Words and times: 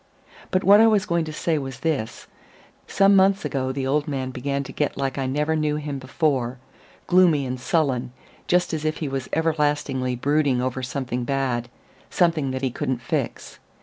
But 0.49 0.63
what 0.63 0.79
I 0.79 0.87
was 0.87 1.05
going 1.05 1.25
to 1.25 1.31
say 1.31 1.59
was 1.59 1.81
this: 1.81 2.25
some 2.87 3.15
months 3.15 3.45
ago 3.45 3.71
the 3.71 3.85
old 3.85 4.07
man 4.07 4.31
began 4.31 4.63
to 4.63 4.71
get 4.71 4.97
like 4.97 5.19
I 5.19 5.27
never 5.27 5.55
knew 5.55 5.75
him 5.75 5.99
before 5.99 6.57
gloomy 7.05 7.45
and 7.45 7.59
sullen, 7.61 8.11
just 8.47 8.73
as 8.73 8.83
if 8.83 8.97
he 8.97 9.07
was 9.07 9.29
everlastingly 9.31 10.15
brooding 10.15 10.59
over 10.59 10.81
something 10.81 11.23
bad, 11.23 11.69
something 12.09 12.49
that 12.49 12.63
he 12.63 12.71
couldn't 12.71 13.03
fix. 13.03 13.59